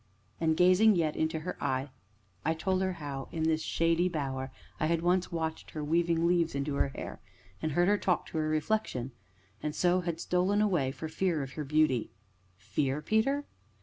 [0.39, 1.89] And, gazing yet into her eyes,
[2.43, 6.55] I told her how, in this shady bower, I had once watched her weaving leaves
[6.55, 7.19] into her hair,
[7.61, 9.11] and heard her talk to her reflection
[9.61, 12.09] and so had stolen away, for fear of her beauty.
[12.57, 13.45] "Fear, Peter?"